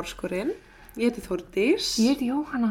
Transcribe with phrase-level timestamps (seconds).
[0.00, 0.52] Mórskurinn.
[0.96, 2.70] Ég heiti Þórdís, Ég heiti Jóhanna.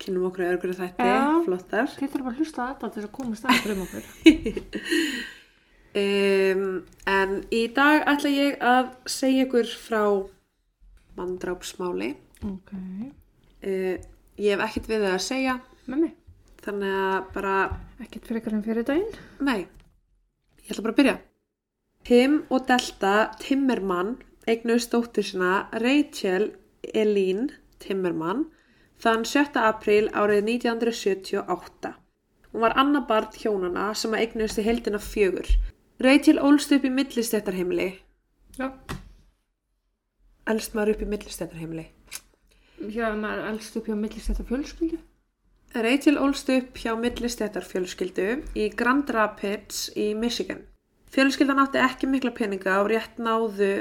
[0.00, 1.44] kynum okkur örgur þætti, Já.
[1.44, 1.86] flottar.
[1.88, 4.04] Þið þurfum að hlusta þetta til þess að komast að um okkur.
[5.96, 10.02] Um, en í dag ætla ég að segja ykkur frá
[11.16, 12.10] mandrápsmáli.
[12.44, 12.72] Ok.
[13.64, 13.94] Uh,
[14.36, 15.54] ég hef ekkert við það að segja,
[15.88, 16.12] Með mig.
[16.66, 17.54] þannig að bara,
[18.04, 19.16] Ekkert fyrir ykkur en fyrir daginn.
[19.40, 19.62] nei,
[20.66, 21.16] ég ætla bara að byrja.
[22.04, 26.52] Tim og Delta Timmermann eignuðst dóttur sína Rachel
[26.94, 27.50] Elín
[27.82, 28.46] Timmermann
[29.02, 29.58] þann 7.
[29.60, 31.94] apríl árið 1978.
[32.52, 35.50] Hún var annað barn hjónana sem að eignuðst í heldina fjögur.
[36.00, 37.90] Rachel ólst upp í millistéttarheimili.
[38.56, 38.70] Já.
[40.46, 41.88] Elst maður upp í millistéttarheimili.
[42.92, 45.02] Já, maður elst upp hjá millist þetta fjölskyldu.
[45.76, 50.62] Rachel ólst upp hjá millistéttarfjölskyldu í Grand Rapids í Michigan.
[51.12, 53.72] Fjölskyldan átti ekki mikla peninga og rétt náðu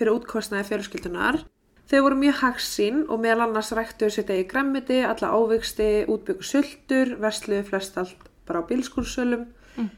[0.00, 1.42] fyrir útkostnaði fjölskyldunar.
[1.90, 7.16] Þau voru mjög hagsín og meðal annars ræktuðu sér degi græmmiti, alla ávegsti, útbyggu sultur,
[7.20, 9.48] versluðu flest allt bara á bílskúrsölum.
[9.76, 9.90] Mm.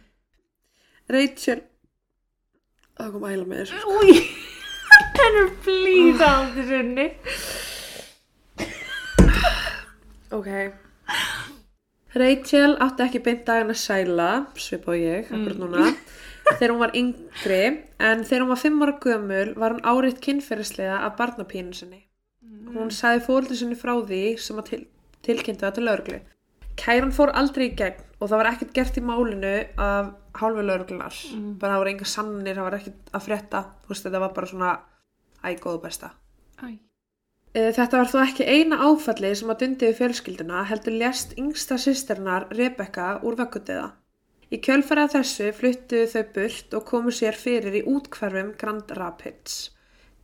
[1.13, 1.61] Rachel,
[2.97, 3.93] það kom að æla með þessu.
[3.93, 4.17] Úi,
[5.19, 7.07] það er blíða á þessunni.
[10.33, 10.51] Ok.
[12.17, 14.31] Rachel átti ekki beint daginn að sæla,
[14.61, 15.93] svip á ég, akkur núna,
[16.49, 17.61] þegar hún var yngri,
[18.03, 22.03] en þegar hún var fimm ára gömul var hún áriðt kynferðislega af barnapínu sinni.
[22.73, 24.81] Hún sagði fólkið sinni frá því sem að til,
[25.27, 26.21] tilkynntu til lauruglu.
[26.81, 31.19] Kæran fór aldrei í gegn og það var ekkert gert í málinu af hálfu lauruglunar.
[31.61, 34.51] Bara það voru enga sannir, það var ekkert að frétta, þú veist þetta var bara
[34.53, 34.71] svona
[35.45, 36.13] æ, góðu besta.
[36.63, 36.79] Æ.
[37.53, 41.77] Eh, Þetta var þó ekki eina áfallið sem að dundi við fjölskylduna heldur lést yngsta
[41.77, 43.91] sýsternar Rebecca úr vöggudiða.
[44.53, 49.71] Í kjölfæra þessu fluttuðu þau burt og komu sér fyrir í útkvarfum Grand Rapids.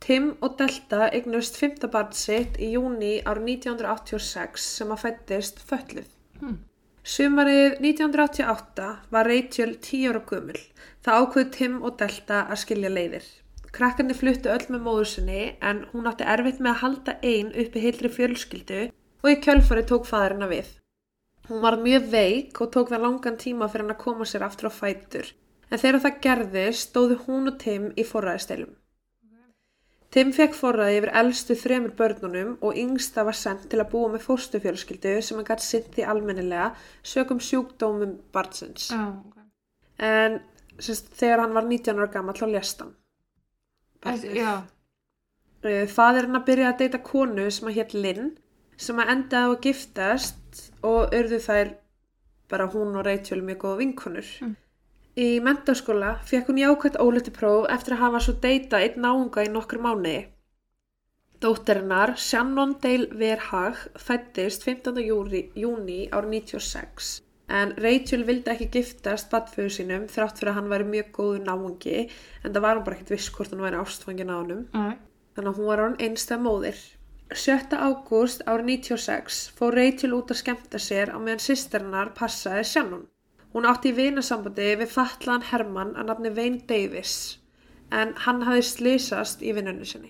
[0.05, 6.11] Tim og Delta eignust fymta barn sitt í júni árið 1986 sem að fættist fölluð.
[6.39, 6.59] Hmm.
[7.01, 10.61] Sumarið 1988 var Rachel 10 ára gömul.
[11.01, 13.25] Það ákveð Tim og Delta að skilja leiðir.
[13.73, 15.41] Krakkarnir fluttu öll með móður sinni
[15.71, 18.83] en hún átti erfitt með að halda ein uppi heilri fjölskyldu
[19.23, 20.69] og í kjölfari tók fæðurina við.
[21.49, 24.69] Hún var mjög veik og tók það langan tíma fyrir hann að koma sér aftur
[24.69, 25.31] á fætur.
[25.69, 28.75] En þegar það gerðist stóðu hún og Tim í forræðistelum.
[30.09, 34.23] Tim fekk forræði yfir elstu þremur börnunum og yngsta var sendt til að búa með
[34.25, 36.71] fórstufjölskyldu sem hann gæti sinnt í almennilega
[37.05, 38.87] sögum sjúkdómum barnsins.
[38.89, 39.37] Já, ok.
[40.01, 40.39] En
[40.81, 42.95] sérst, þegar hann var 19 ára gammal þá lést hann.
[45.59, 48.29] Uh, Fadirinn að byrja að deyta konu sem að hétt Lynn
[48.79, 50.38] sem að endaði að giftast
[50.85, 51.71] og urðu þær
[52.49, 54.33] bara hún og Rachel mjög góða vinkonur.
[54.45, 54.57] Mm.
[55.19, 59.53] Í mentaskóla fekk hún jákvæmt ólötu próf eftir að hafa svo deyta einn náunga í
[59.53, 60.27] nokkur mánuði.
[61.39, 64.99] Dóttirinnar Shannon Dale Verhag fættist 15.
[65.05, 70.71] Júri, júni árið 96 en Rachel vildi ekki giftast badföðu sínum þrátt fyrir að hann
[70.73, 74.33] væri mjög góðu náungi en það var hún bara ekkert viss hvort hann væri ástfangin
[74.33, 74.65] á honum.
[74.69, 74.99] Æ.
[75.35, 76.83] Þannig að hún var hann einstað móðir.
[77.29, 77.77] 7.
[77.77, 83.03] ágúst árið 96 fór Rachel út að skemmta sér á meðan sýsternar passaði Shannon.
[83.53, 87.37] Hún átti í vinasambandi við fatlaðan Hermann að nafni Wayne Davis
[87.93, 90.09] en hann hafði slísast í vinnunni sinni.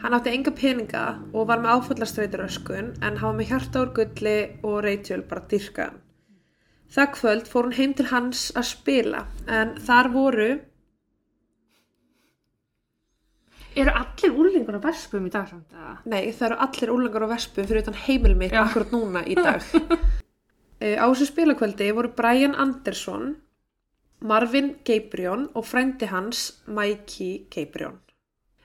[0.00, 1.04] Hann átti enga peninga
[1.34, 6.00] og var með áfallastreituröskun en var með hjarta úr gulli og Rachel bara dyrkaðan.
[6.88, 10.50] Það kvöld fór hún heim til hans að spila en þar voru
[13.78, 15.98] Eru allir úrlingur á vespum í dag samt að?
[16.10, 18.62] Nei, það eru allir úlengar á vespu fyrir utan heimil mitt Já.
[18.64, 19.62] akkurat núna í dag.
[20.80, 23.32] Eh, Á þessu spilakvöldi voru Brian Anderson,
[24.22, 27.96] Marvin Gabrion og frændi hans Mikey Gabrion.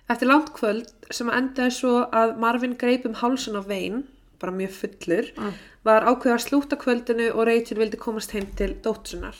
[0.09, 4.03] Eftir langt kvöld sem að endaði svo að Marvin greip um hálsun á vein,
[4.37, 5.53] bara mjög fullur, Mm.
[5.83, 9.33] var ákveð að slúta kvöldinu og Rachel vildi komast heim til dótsunar.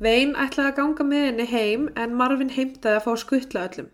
[0.00, 3.90] Vein ætlaði að ganga með henni heim en Marvin heimtaði að fá skuttla öllum.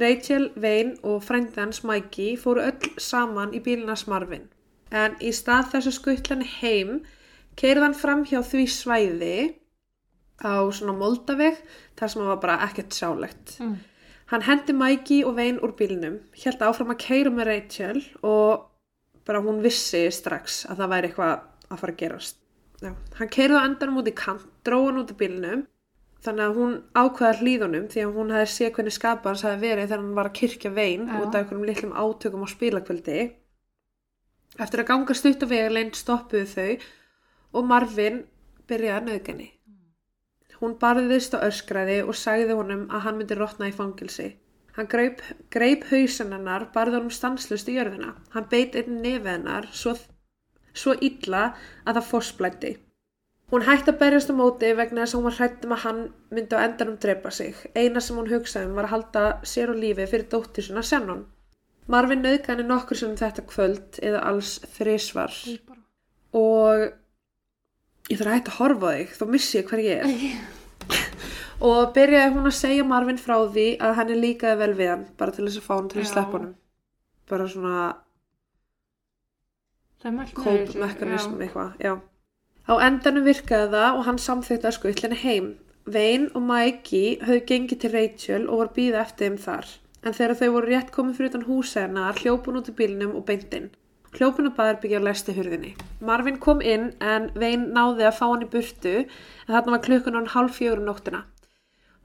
[0.00, 4.48] Rachel, Vein og frændi hans Mikey fóru öll saman í bílinas Marvin.
[4.92, 6.92] En í stað þess að skuttla henni heim
[7.60, 9.36] keirði hann fram hjá því svæði
[10.40, 11.60] á svona moldaveg
[11.98, 13.56] þar sem hann var bara ekkert sjálegt.
[13.60, 13.76] Mm.
[14.32, 18.68] Hann hendi Mikey og Vein úr bílnum, held áfram að keira með Rachel og
[19.28, 21.34] bara hún vissi strax að það væri eitthvað
[21.68, 22.38] að fara að gerast.
[22.82, 25.66] Já, hann keirði á endanum út í kant, dróð hann út í bílnum
[26.22, 29.88] þannig að hún ákveða hlýðunum því að hún hefði séð hvernig skapa hans hefði verið
[29.88, 31.14] þegar hann var að kirkja vein Já.
[31.18, 33.22] út af einhverjum litlum átökum á spilakvöldi.
[34.60, 36.70] Eftir að ganga stutt á vegarlein stoppuðu þau
[37.58, 38.22] og Marvin
[38.70, 39.48] byrjaði að nöðgani.
[40.62, 44.28] Hún barðist á öskraði og sagði honum að hann myndi rotna í fangilsi.
[44.76, 45.20] Hann greip,
[45.50, 48.14] greip hausin hennar, barði honum stanslust í jörðina.
[48.32, 49.96] Hann beit einn nefið hennar svo,
[50.72, 51.48] svo illa
[51.82, 52.72] að það fórsblætti.
[53.52, 56.00] Hún hætti að berjast á móti vegna þess að hún var hrættum að hann
[56.32, 57.58] myndi á endanum drepa sig.
[57.76, 61.26] Eina sem hún hugsaði um var að halda sér og lífi fyrir dóttir sinna Shannon.
[61.92, 65.34] Marvin nauðga henni nokkur sem þetta kvöld eða alls þrísvar
[66.38, 66.86] og
[68.08, 70.38] ég þarf að hætta að horfa þig, þá missi ég hver ég er.
[71.68, 75.34] og byrjaði hún að segja Marvin frá því að henni líkaði vel við hann, bara
[75.34, 76.56] til þess að fá hann til að sleppa honum.
[77.28, 77.84] Bara svona
[80.02, 81.44] Það mælt með kóp þessu, mekanism já.
[81.44, 81.92] eitthvað, já.
[82.70, 85.46] Á endanum virkaði það og hann samþykti að skuttlinni heim.
[85.84, 89.70] Vein og Mikey höfðu gengið til Rachel og voru býða eftir þeim þar.
[90.02, 93.26] En þegar þau voru rétt komið fyrir utan húsa hennar, hljópun út í bílnum og
[93.26, 93.70] beintinn.
[94.12, 95.74] Hljópun og baðarbyggja á lesti hurðinni.
[96.04, 100.18] Marvin kom inn en Vein náði að fá hann í burtu en þarna var klukkan
[100.18, 101.24] hann hálf fjögur um nóttina.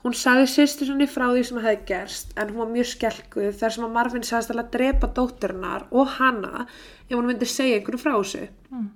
[0.06, 3.74] Hún sagði sýstur sinni frá því sem hefði gerst en hún var mjög skelkuð þar
[3.76, 8.14] sem að Marvin sagðist að drepa dótturinnar og hana ef hún myndi segja einhverju frá
[8.14, 8.46] þessu.
[8.72, 8.88] Mm.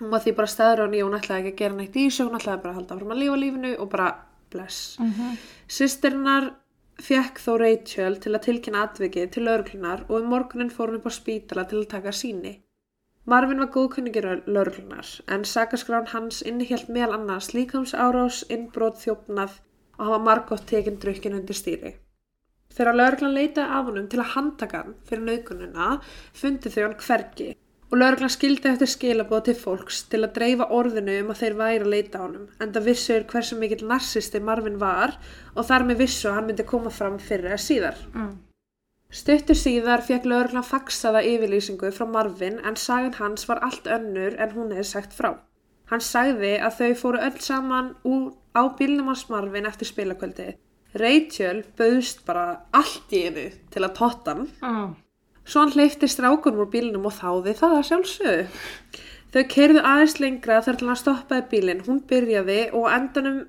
[0.00, 2.38] Hún var því bara staður nýja, hún ætlaði ekki að gera neitt í þessu, hún
[2.38, 4.08] ætlaði bara að halda áfram að lifa lífinu og bara
[4.50, 4.96] bless.
[4.98, 5.36] Mhm.
[5.68, 6.50] Sýstirnar
[7.00, 11.08] fekk þó Rachel til að tilkynna atvikið til lauruglunar og um morgunin fór hún upp
[11.08, 12.60] á spítala til að taka síni.
[13.26, 19.60] Marvin var góðkunningir lauruglunar en sakaskrán hans innihjalt meðal annars líkams árás, innbrot, þjófnað
[19.98, 21.94] og hann var margótt tekinn drukkin undir stýri.
[22.72, 26.00] Þegar lauruglan leitaði af honum til að handtaka hann fyrir naukununa
[26.32, 27.56] fundi þau hann hvergi
[27.90, 31.80] og lauruglan skildi eftir skilabóð til fólks til að dreifa orðinu um að þeir væri
[31.80, 35.16] að leita á honum en það vissur hversu mikill narsisti Marvin var
[35.56, 37.98] og þar með vissu að hann myndi koma fram fyrir eða síðar.
[38.14, 38.30] Mm.
[39.10, 44.54] Stuttur síðar fekk lauruglan faxaða yfirlýsingu frá Marvin en sagan hans var allt önnur en
[44.54, 45.32] hún hefði sagt frá.
[45.90, 50.52] Hann sagði að þau fóru öll saman úr, á bílnum hans Marvin eftir spilakvöldi.
[50.94, 54.46] Rachel bauðst bara allt í einu til að totta hann.
[54.62, 55.09] Já.
[55.44, 58.42] Svo hann hleyfti strákunum úr bílnum og þáði það að sjálfsögðu.
[59.30, 61.84] Þau keirðu aðeins lengra þar til hann stoppaði bílinn.
[61.86, 63.40] Hún byrjaði og endanum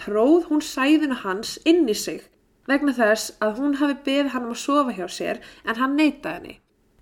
[0.00, 2.22] tróð hún sæðinu hans inn í sig
[2.68, 6.34] vegna þess að hún hafi beðið hann um að sofa hjá sér en hann neitaði
[6.34, 6.54] henni.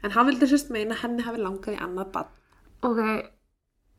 [0.02, 2.32] En hann vildi sérst meina henni hafi langað í annað bann.
[2.82, 2.99] Ok,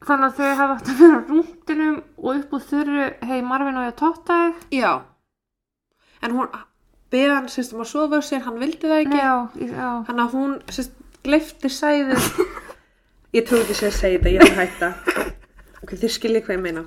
[0.04, 3.88] þannig að þau hafa átt að vera rúndinum og upp úr þurru, hei Marvin og
[3.88, 4.66] ég totta þig.
[4.82, 4.92] Já.
[6.24, 6.52] En hún
[7.14, 9.22] beðið hann sérst um að sofa hjá sér, hann vildi það ekki.
[9.22, 9.34] Já,
[9.70, 9.88] já.
[10.10, 12.30] Þannig að hún sérst gleifti sæðið.
[13.34, 14.90] Ég ekki sér að segja þetta, ég er að hætta.
[15.82, 16.84] Ok, þið skiljið hvað ég meina.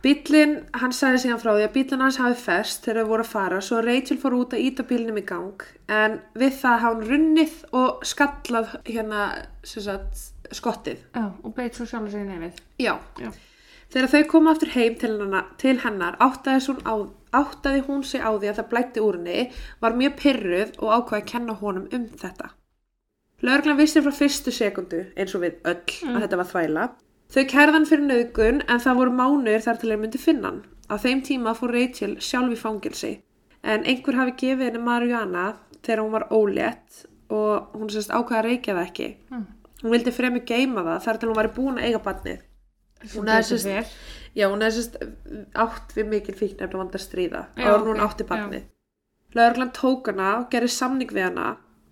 [0.00, 3.30] Bíllinn, hann sagði síðan frá því að bíllinn hans hafi fest þegar þau voru að
[3.34, 7.04] fara svo Rachel fór út að íta bílnum í gang en við það hafa hann
[7.10, 9.26] runnið og skallað hérna
[9.62, 10.24] sagt,
[10.56, 11.04] skottið.
[11.12, 12.62] Já, og beit svo sjálf sig nefið.
[12.80, 12.94] Já.
[13.20, 13.30] Já.
[13.90, 16.94] Þegar þau koma aftur heim til hennar, til hennar áttaði, hún á,
[17.36, 19.44] áttaði hún sig á því að það blætti úr henni,
[19.80, 22.50] var mjög pyrruð og ákvaði að kenna honum um þetta.
[23.40, 26.90] Lörglan vissi frá fyrstu sekundu, eins og við öll, að þetta var þvæla.
[27.30, 30.62] Þau kærðan fyrir nauðgun en það voru mánuðir þar til þeir myndi finna hann.
[30.90, 33.12] Á þeim tíma fór Rachel sjálf í fangilsi
[33.62, 35.44] en einhver hafi gefið henni Mariana
[35.78, 39.08] þegar hún var ólétt og hún sérst ákvaði að reykja það ekki.
[39.30, 39.44] Mm.
[39.80, 42.42] Hún vildi fremur geima það þar til hún væri búin að eiga barnið.
[43.14, 44.00] Hún hefði betur sérst-.
[44.36, 44.98] Já, hún hefði sérst
[45.58, 48.68] átt við mikil fíknefn og vand að stríða áður en hún ok, átti barnið.
[49.34, 51.48] Lögreglan tók hana og gerði samning við hana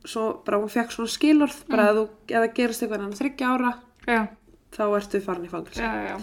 [0.09, 3.73] svo bara hún fekk svona skilorð bara að þú, eða gerist eitthvað hann þryggja ára
[4.09, 4.21] Já,
[4.77, 5.53] þá ertu farin í
[6.07, 6.17] já.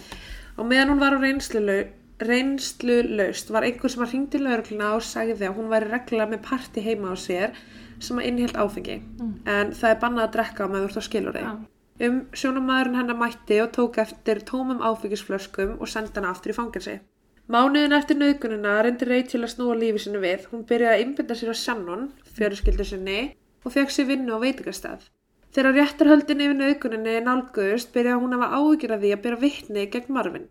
[0.56, 1.76] Og meðan hún var á reynslu,
[2.24, 6.44] reynslu laust var einhver sem að hringdi lögregluna og sagði að hún væri reglulega með
[6.48, 7.56] parti heima á sér
[8.00, 9.00] sem að innhjalt áfengi.
[9.44, 11.44] En það er bannað að drekka með þú ert á skilorði.
[11.44, 11.75] Já.
[11.96, 16.96] Um sjónumæðurinn hennar mætti og tók eftir tómum áfengisflöskum og sendi hana aftur í fangelsi.
[17.48, 20.44] Mánuðin eftir nauðgunina reyndi Rachel að snúa lífi sinni við.
[20.50, 22.02] Hún byrjaði að innbynda sér á Shannon,
[22.36, 23.20] fjörskildu sinni,
[23.64, 25.06] og fekk sér vinnu á veitingastað.
[25.56, 29.86] Þegar réttarhöldin yfir nauðguninni nálguðust byrjaði hún að hafa áhyggjur af því að byrja vitni
[29.94, 30.46] gegn Marvin.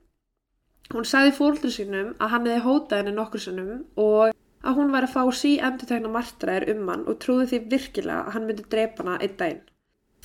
[0.96, 4.34] Hún sagði fóldru sínum að hann hefði hótað henni nokkur sinnum og
[4.66, 8.36] að hún væri að fá sí endurtegna martræðir um hann og trúði því virkilega að
[8.38, 9.64] hann myndi drepa hana einn daginn.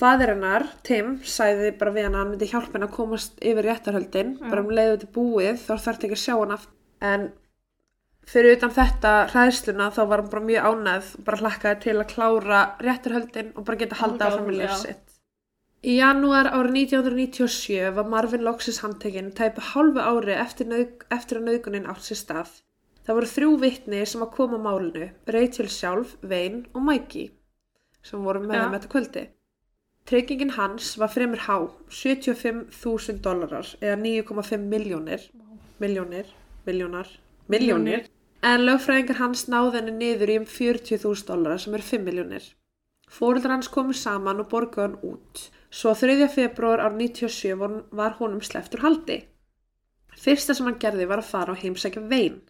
[0.00, 3.66] Fadir hennar, Tim, sagði bara við hann að hann myndi hjálpa henni að komast yfir
[3.66, 6.76] réttarhöldin, bara um leiðu til búið þá þarf ekki að sjá hann aftur.
[7.04, 7.26] En
[8.30, 12.09] fyrir utan þetta hræðsluna þá var hann bara mjög ánæð og bara hlakkaði til að
[12.14, 14.62] klára réttarhöldin og bara geta halda áfram með já.
[14.64, 15.02] lífsitt.
[15.80, 21.47] Í janúar árið 1997 var Marvin Loxis handtekinn tæpa hálfu ári eftir, naug, eftir að
[21.49, 22.54] nauðgunin átt sér stað.
[23.04, 27.30] Það voru þrjú vitni sem að koma málinu, Rachel sjálf, Wayne og Mikey,
[28.04, 28.62] sem voru með Já.
[28.62, 29.25] þeim þetta kvöldi.
[30.11, 31.57] Tryggingin hans var fremur há,
[31.88, 35.29] 75.000 dólarar eða 9,5 miljónir,
[35.79, 36.26] miljónir,
[36.67, 37.07] miljónar,
[37.47, 38.09] miljónir,
[38.40, 42.45] En lögfræðingar hans náði henni niður í um 40.000 dólara sem er 5 miljónir.
[43.11, 45.43] Fóreldrar hans komu saman og borguði hann út.
[45.71, 46.29] Svo 3.
[46.33, 49.19] februar ár 97 var- honum sleftur haldi.
[50.17, 52.40] Fyrsta sem hann gerði var að fara og heimsækja Vein.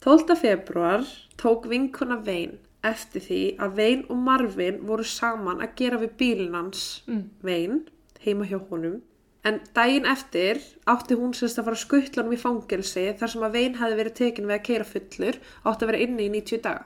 [0.00, 0.36] 12.
[0.36, 1.06] februar
[1.38, 6.54] tók vinkona Vein eftir því að Vein og Marvin voru saman að gera við bílinn
[6.58, 7.24] hans Mm.
[7.42, 7.80] Vein
[8.24, 9.00] heima hjá honum.
[9.44, 13.42] En daginn eftir átti hún sérst að fara að skuttla honum í fangelsi þar sem
[13.42, 16.62] að Vein hefði verið tekin við að keira fullur átti að vera inni í 90
[16.62, 16.84] daga.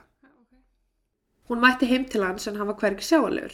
[1.47, 3.53] Hún mætti heim til hans en hann var hvergi sjáalegur.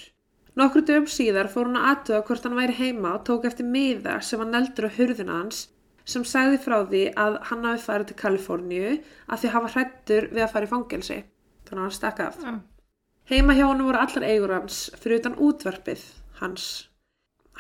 [0.56, 4.20] Nokkru dögum síðar fór hún að aðtuga hvort hann væri heima og tók eftir miða
[4.22, 5.68] sem var neldur á hurðina hans
[6.06, 8.90] sem sagði frá því að hann hafi farið til Kaliforníu
[9.28, 11.20] að því hafa hrættur við að fara í fangelsi.
[11.74, 12.36] Þannig að hann stakk af.
[12.38, 12.51] Já.
[13.32, 16.01] Heima hjá honum voru allar eigur hans fyrir utan útvarpið
[16.38, 16.65] hans.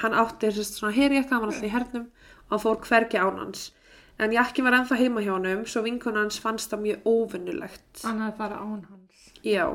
[0.03, 2.03] Hann átti þessast svona herjakka, hann var alltaf í hernum
[2.43, 3.71] og hann fór hvergi án hans.
[4.21, 8.03] En jakkin var ennþá heima hjá honum svo vinkun hans fannst það mjög óvinnulegt.
[8.03, 9.25] Hann hefði bara án hans.
[9.41, 9.65] Já.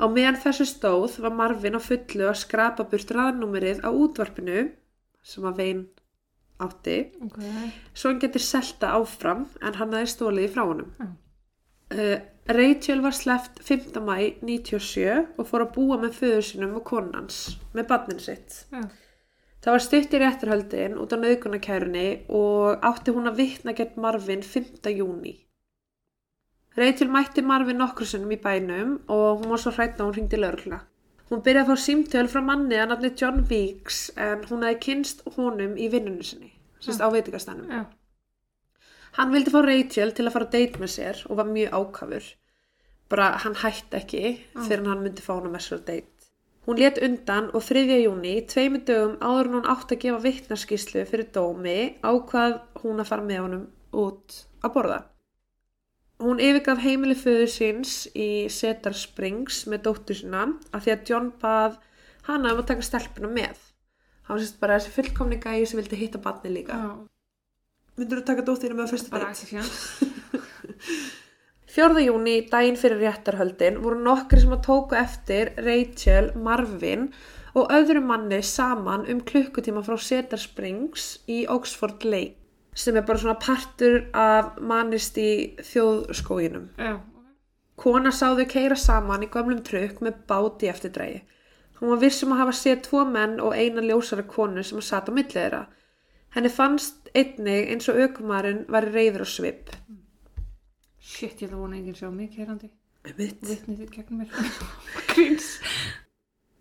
[0.00, 4.64] Á meðan þessu stóð var Marvin á fullu að skrapa burt raðnúmerið á útvarpinu
[5.22, 5.86] sem að vein
[6.60, 7.38] átti Ok.
[7.94, 10.90] svo hann getur selta áfram en hann aðeins stólið frá honum.
[10.98, 11.08] Já.
[11.90, 12.18] Uh,
[12.48, 14.00] Rachel var sleppt 5.
[14.00, 18.64] mæ 97 og fór að búa með föður sinum og konans með barnin sitt.
[18.72, 18.82] Já.
[19.60, 24.42] Það var stutt í réttarhöldin út á nauðgunarkærunni og átti hún að vitna gett Marvin
[24.42, 24.88] 5.
[24.96, 25.34] júni.
[26.80, 30.40] Rachel mætti Marvin nokkru sinnum í bænum og hún var svo hrætt að hún hringdi
[30.40, 30.80] lögregla.
[31.30, 35.20] Hún byrjaði að fá símtöl frá manni að nafni John Weeks en hún hefði kynst
[35.36, 37.68] honum í vinnunni sinni, sérst á veitingastænum.
[37.70, 37.84] Já.
[39.18, 42.30] Hann vildi fá Rachel til að fara að date með sér og var mjög ákafur.
[43.10, 44.24] Bara hann hætti ekki
[44.54, 46.28] fyrir hann myndi fá hana með sér að date.
[46.68, 47.82] Hún let undan og 3.
[48.04, 53.24] júni, tveimur dögum áður hún átti að gefa vitnarskíslu fyrir dómi, ákvað hún að fara
[53.26, 53.64] með honum
[53.96, 54.98] út að borða.
[56.20, 61.30] Hún yfirgaf heimili föður síns í Cedar Springs með dóttur sína af því að John
[61.40, 61.78] bað
[62.28, 63.56] hana um að taka stelpuna með.
[64.28, 66.76] Hann var sérst bara þessi fullkomni gæi sem vildi hitta barni líka.
[66.76, 67.19] Já.
[68.00, 68.94] Myndur þú taka dóttirina með
[69.28, 69.80] ekki fjans.
[71.70, 72.00] 4.
[72.06, 77.10] júni, daginn fyrir réttarhöldin, voru nokkri sem að tóku eftir Rachel, Marvin
[77.52, 82.38] og öðru manni saman um klukkutíma frá Cedar Springs í Oxford Lake
[82.72, 86.70] sem er bara svona partur af mannist í þjóðskóginum.
[86.80, 86.94] Já.
[87.76, 91.20] Kona sá þau keira saman í gömlum trukk með báti eftir drægi.
[91.80, 95.12] Hún var vissum að hafa séð tvo menn og eina ljósara konu sem að sata
[95.12, 95.62] á millið þeirra.
[96.36, 99.72] Henni fannst einnig eins og aukumarinn væri reyður og svip.
[101.00, 102.70] Shit, ég ætla að vona enginn sjá mig kerandi.
[103.16, 103.40] Mitt.
[103.40, 104.34] Vitnið þitt gegn mér.
[105.10, 105.54] Gríns.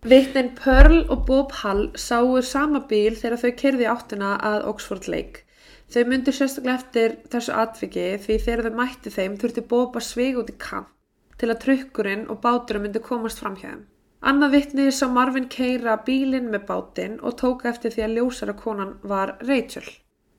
[0.08, 5.44] Vitnin Pearl og Bob Hall sáu sama bíl þegar þau kerði áttina að Oxford Lake.
[5.92, 10.44] Þau myndu sérstaklega eftir þessu atviki því þegar þau mætti þeim þurfti Bob að sviga
[10.44, 10.96] út í kamp
[11.40, 13.84] til að trukkurinn og báturinn myndu komast fram hjá þeim.
[14.30, 18.98] Annað vitni sá Marvin keira bílinn með bátinn og tók eftir því að ljósara konan
[19.04, 19.88] var Rachel.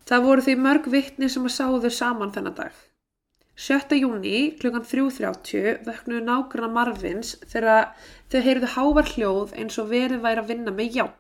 [0.09, 2.73] Það voru því mörg vitni sem að sáðu saman þennan dag.
[3.61, 3.97] 7.
[4.01, 7.91] júni klukkan 3.30 vöknuðu nágrana Marvins þegar
[8.33, 11.19] þau heyrðu hávar hljóð eins og verið væri að vinna með játn.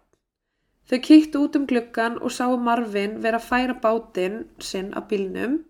[0.88, 5.60] Þau kíktu út um gluggan og sáu Marvin vera að færa bátinn sinn af bílnum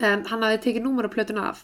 [0.00, 1.60] en hann hafði tekið númeraplötun af.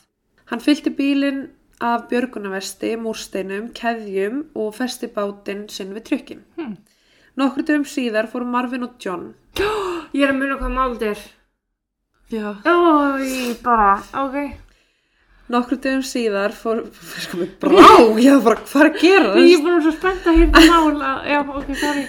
[0.52, 1.40] Hann fyllti bílinn
[1.80, 6.44] af björgunavesti, múrsteinum, keðjum og festi bátinn sinn við trykkin.
[6.58, 6.76] Hmm.
[7.40, 9.30] Nokkru dögum síðar fóru Marvin og John.
[10.16, 11.20] Ég er að muna hvað máld er.
[12.30, 12.50] Já.
[12.68, 14.36] Ói, bara, ok.
[15.50, 16.84] Nokkru dögum síðar fóru,
[17.24, 17.80] sko mig brá,
[18.22, 21.00] ég var bara, hvað er að gera Ég er bara svo spennt að hérna mál
[21.08, 22.04] að, já, ok, sorry.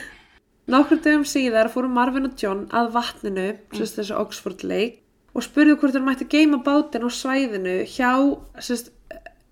[0.71, 5.00] Nokkru dögum síðar fóru Marvin og John að vatninu, sérst þessu Oxford Lake,
[5.33, 8.11] og spurðu hvort þeir mætti geima bátinn á svæðinu hjá
[8.61, 8.91] sérst,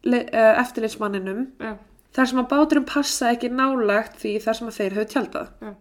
[0.05, 1.73] eh, eftirlitsmanninum, Já,
[2.15, 5.49] þar sem að báturinn passa ekki nálagt því þar sem að þeir höfðu tjaldað.
[5.61, 5.71] já.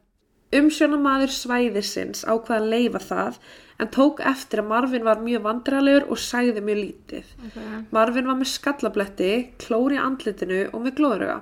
[0.58, 3.34] Umsjónamaður svæðisins ákvaða að leifa það,
[3.82, 7.26] en tók eftir að Marvin var mjög vandralegur og sagði mjög lítið.
[7.48, 7.58] Ok,
[7.92, 9.28] Marvin var með skallabletti,
[9.60, 11.36] klóri andlitinu og með glóðröga.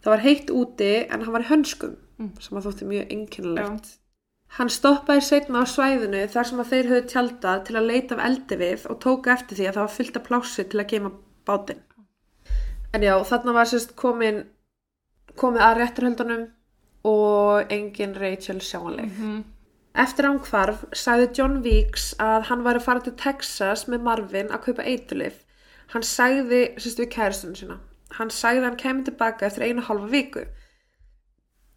[0.00, 2.30] Það var heitt úti en hann var í hönskum, Mm.
[2.40, 3.88] sem að þótti mjög einkennilegt.
[4.56, 8.24] Hann stoppaði setna á svæðinu þar sem að þeir höfðu tjaldað til að leita af
[8.24, 11.10] eldi við og tók eftir því að það var fyllt af plássi til að geima
[11.44, 11.82] bátinn.
[12.96, 14.46] En já, þarna var sérst komin,
[15.36, 16.44] komið að rétturhöldunum
[17.04, 19.10] og engin Rachel sjáanleg.
[19.10, 19.42] Mhm.
[19.96, 24.02] Eftir að hann hvarf sagði John Weeks að hann var að fara til Texas með
[24.02, 25.44] Marvin að kaupa eitulif.
[25.92, 27.78] Hann sagði, sérst við kæristunum sína,
[28.18, 30.46] hann sagði að hann kemur tilbaka eftir einu hálfa viku.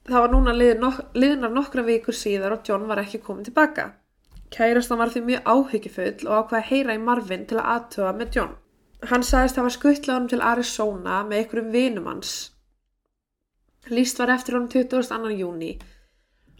[0.07, 3.91] Það var núna liðin nok liðnar nokkra vikur síðar og John var ekki komin tilbaka.
[4.51, 8.35] Kærastan var því mjög áhyggjufull og ákvaði að heyra í Marvin til að aðtöfa með
[8.35, 8.55] John.
[9.07, 12.33] Hann sagðist hafa skuttlað honum til Arizona með einhverjum vinum hans.
[13.87, 15.31] Lýst var eftir honum 22.
[15.39, 15.71] júni.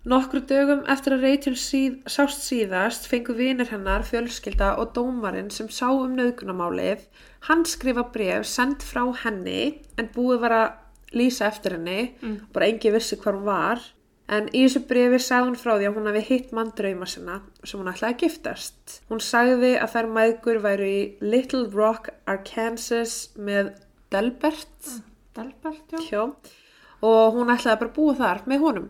[0.08, 5.68] Nokkru dögum eftir að Rachel síð, sást síðast fengu vinir hennar, fjölskylda og dómarinn sem
[5.68, 7.04] sá um naukunamálið.
[7.50, 12.14] Hann skrifa bref sendt frá henni en búið var að lýsa eftir henni,
[12.54, 13.84] bara engi vissi hvar hún var.
[14.30, 17.40] En í þessu brefi sagði hún frá því að hún hafi hitt mann drauma sinna
[17.64, 19.00] sem hún ætlaði að giftast.
[19.10, 23.74] Hún sagði að þær mæðgur væru í Little Rock, Arkansas með
[24.14, 24.92] Delbert
[25.34, 26.00] Delbert, já.
[26.06, 26.22] hjá,
[27.06, 28.88] og hún ætlaði bara að búa þar með honum.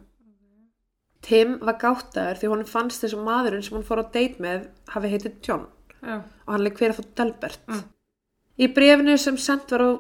[1.25, 5.11] Tim var gáttaður því honum fannst þessu maðurinn sem hún fór á date með hafi
[5.11, 5.65] heitið John
[5.99, 6.21] Já.
[6.23, 7.65] og hann leik að fá Delbert.
[7.67, 7.83] Mm.
[8.59, 9.91] Í brefinu sem sendt var á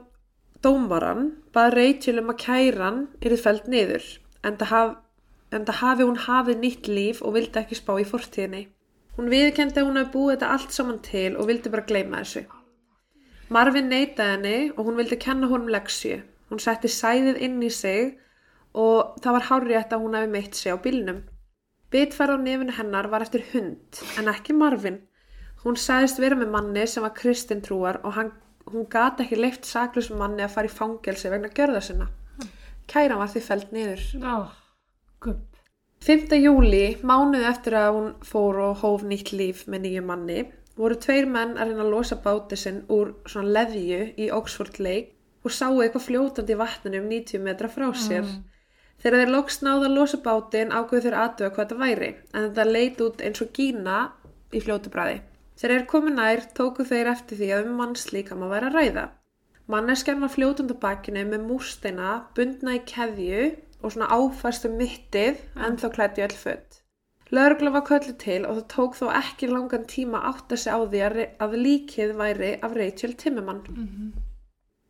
[0.63, 4.07] dómaran bað Rachel um að kæran yrði feld niður
[4.43, 4.95] en það haf,
[5.51, 8.67] en það hafi hún hafið nýtt líf og vildi ekki spá í fortíðinni.
[9.17, 12.45] Hún viðkendi að hún hafi búið þetta allt saman til og vildi bara gleyma þessu.
[13.49, 16.19] Marvin neitaði henni og hún vildi kenna honum leksju.
[16.49, 18.13] Hún setti sæðið inn í sig
[18.77, 21.23] og það var hárrétt að hún hafi meitt sig á bílnum.
[21.89, 25.01] Bitfæra á nefinu hennar var eftir hund en ekki Marvin.
[25.63, 28.31] Hún sagðist vera með manni sem var kristintrúar og hann,
[28.69, 32.07] hún gati ekki leift saklusum manni að fara í fangelsi vegna gjörða sinna.
[32.87, 34.05] Kæran var því feld niður.
[34.13, 34.68] Já.
[35.19, 35.57] Gupp.
[36.07, 36.31] 5.
[36.39, 40.45] júli, mánuð eftir að hún fór og hóf nýtt líf með nýju manni,
[40.79, 45.43] voru tveir menn að reyna að losa báti sinn úr svona leðju í Oxford Lake
[45.43, 48.31] og sáu eitthvað fljótandi í vatninu um 90 metra frá sér.
[49.03, 52.69] Þegar þeir loks náðu að losa bátinn ákveðu þeir aðtöða hvað þetta væri, en þetta
[52.71, 53.99] leit út eins og gína
[54.55, 55.21] í fljótubræði.
[55.59, 59.09] Þegar þeir komu nær tóku þeir eftir því að um mannslíkam að vera ræða.
[59.67, 63.49] Manneskjan var fljótandi á bakinu með múrsteina, bundna í keðju
[63.81, 66.79] og svona áfæstu mittið en þá klætti öll född.
[67.29, 70.79] Lörgla var köllu til og það tók þó ekki langan tíma að átta sig á
[70.81, 73.61] því að, að líkið væri af Rachel Timmerman.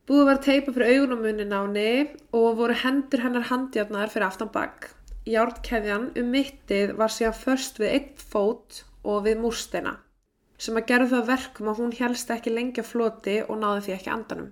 [0.08, 1.92] Búið var að teipa fyrir augunum munin á henni
[2.34, 4.94] og voru hendur hennar handjárnar fyrir aftan bak.
[5.28, 10.00] Járnkeðjan um mittið var síðan först við einn fót og við múrsteina
[10.60, 13.84] sem að gerðu það að verkum að hún helst ekki lengi á floti og náði
[13.86, 14.50] því ekki andanum.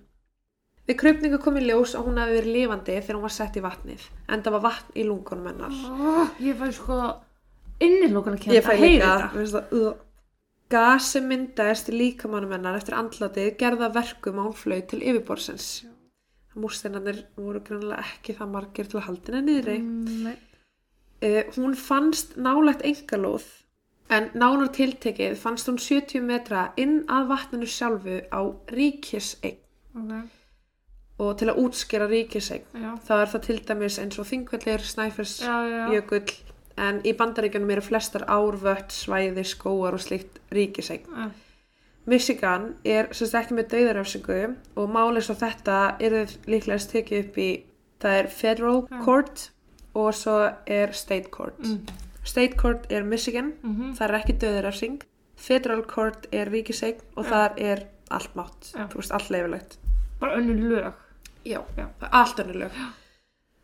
[0.87, 3.63] Við krupningu kom í ljós að hún hefði verið lifandi þegar hún var sett í
[3.65, 5.73] vatnið, en það var vatn í lungunum hennar.
[5.91, 6.99] Oh, ég fæ sko
[7.83, 9.31] innilókan að kemta Ég fæ líka, þetta.
[9.35, 10.03] veist það, uh.
[10.67, 15.67] Gas sem myndaðist í líkamannum hennar eftir andlatið gerða verkum að hún flög til yfirborsins.
[16.59, 19.77] Múrsteinarnir voru grannlega ekki það margir til að haldina niðri.
[19.79, 20.33] Mm.
[21.23, 23.45] Uh, hún fannst nálægt engalóð
[24.13, 29.57] en nánar tiltekið fannst hún 70 metra inn að vatninu sjálfu á ríkiseign
[29.97, 30.11] Ok,
[31.19, 32.63] og til að útskera ríkiseign.
[32.73, 32.91] já.
[33.07, 35.87] þá er það til dæmis eins og þingvellir, snæfers, Já, já.
[35.93, 36.31] jökull
[36.77, 41.07] en í bandaríkjunum eru flestar árvött, svæði, skóar og slíkt ríkiseign.
[41.09, 41.31] Já.
[42.07, 44.35] Michigan er sem sagt ekki með dauðaröfsingu
[44.79, 47.47] og málið svo þetta eru líklegast tekið upp í
[47.99, 49.01] það er federal Já.
[49.03, 49.49] court
[49.97, 51.57] og svo er state court.
[51.65, 51.81] Mm.
[52.23, 53.93] State court er Michigan, Mhm.
[53.97, 55.01] það er ekki dauðaröfsing.
[55.35, 57.29] Federal court er ríkiseign og Já.
[57.31, 59.77] þar er allt mátt, þú veist, allt leifilegt.
[60.19, 60.93] Bara önnur lög.
[61.47, 61.87] Já, Já.
[62.11, 62.77] allt önnur lög.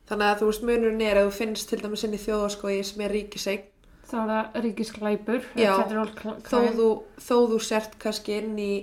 [0.10, 3.06] Þannig að þú veist munurinn er að þú finnst til dæmis inn í þjóðaskói sem
[3.06, 3.70] er ríkiseign
[4.04, 5.46] Þá er það ríkisklæpur.
[5.58, 5.72] Já,
[6.46, 6.88] þó þú,
[7.24, 8.74] þó þú sért kannski inn í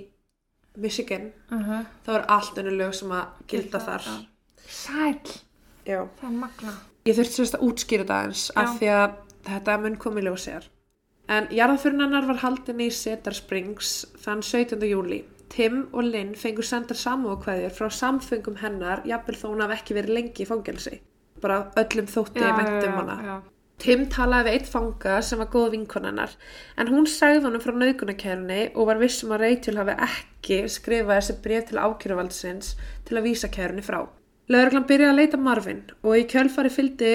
[0.81, 4.07] Michigan Uh þá er allt önnur lög sem að gilda þar.
[4.65, 5.37] Sæl.
[5.85, 6.07] Já.
[6.19, 6.75] Það er magna.
[7.05, 10.69] Ég þurfti sérst að útskýra það eins af því að þetta mun komið ljósið
[11.31, 14.81] En jarðaförin hennar var haldin í Cedar Springs þann 17.
[14.89, 15.21] júli.
[15.51, 20.15] Tim og Lynn fengur sendar samúkvæðir frá samfengum hennar jafnvel þó hún hafi ekki verið
[20.17, 21.01] lengi í fangelsi.
[21.43, 23.17] Bara öllum þótti Já, væntum já, hana.
[23.25, 23.35] já.
[23.81, 26.35] Tim talaði við eitt fanga sem var góð vinkon hennar
[26.77, 31.37] en hún sagði honum frá naukunarkærunni og var vissum að Rachel hafi ekki skrifað þessi
[31.47, 32.75] bref til ákjöruvaldsins
[33.09, 34.03] til að vísa kærunni frá.
[34.53, 37.11] Lögreglan byrjaði að leita Marvin og í kjölfari fylgdi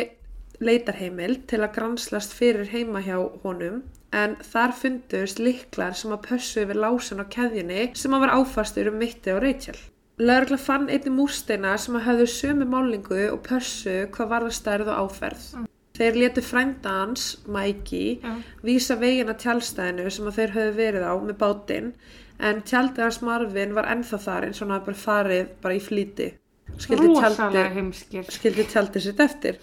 [0.67, 6.63] leitarheimil til að granslast fyrir heima hjá honum en þar fundust liklar sem að pössu
[6.63, 9.79] yfir lásin á keðjunni sem að var áfastur um mitti á Rachel.
[10.17, 14.93] Lögregla fann einni múrsteina sem að höfðu sömu málingu og pössu hvað var það stærð
[14.93, 15.49] og áferð.
[15.97, 18.33] Þeir letu frænda hans, Mikey, Já.
[18.65, 21.93] vísa veginn að tjálstæðinu sem að þeir höfðu verið á með bátinn
[22.39, 25.81] en tjaldið hans Marvin var ennþá þar eins og hann hafði bara farið bara í
[25.81, 26.29] flýti.
[26.77, 29.61] Skildi tjaldið, sitt eftir.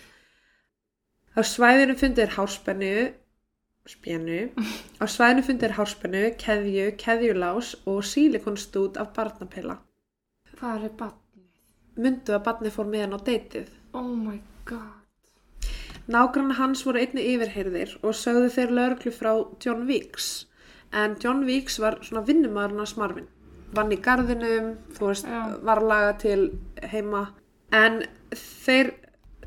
[1.38, 2.96] Á svæðinu fundir hárspennu,
[3.90, 4.40] spjennu,
[5.02, 9.78] á svæðinu fundir hárspennu, keðju, keðjulás og sílikonstút af barnapilla.
[10.56, 11.48] Hvað er batni?
[12.00, 13.70] Mundu að barni fór með hann á deytið.
[13.94, 15.70] Oh my god.
[16.08, 19.32] Nágrann hans voru einni yfirheyrðir og sögðu þeir lögreglu frá
[19.64, 20.34] John Weeks
[20.92, 23.30] en John Weeks var svona vinnumæðurinn hans Marvin
[23.74, 25.58] vann í garðinum, þú veist, Já.
[25.66, 26.42] var að laga til
[26.92, 27.24] heima.
[27.74, 28.04] En
[28.38, 28.94] þeir,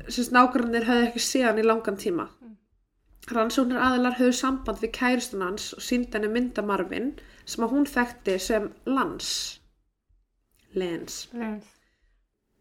[0.07, 2.27] sérst nágrannir höfðu ekki séðan í langan tíma.
[3.27, 7.09] Rannsóknir aðilar höfðu samband við kæristun hans og síndi henni mynda Marvin
[7.45, 9.59] sem að hún þekkti sem Lance.
[10.77, 11.27] Lance.
[11.33, 11.73] Lens.